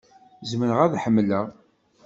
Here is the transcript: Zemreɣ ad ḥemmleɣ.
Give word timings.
Zemreɣ 0.49 0.79
ad 0.81 0.93
ḥemmleɣ. 1.03 1.45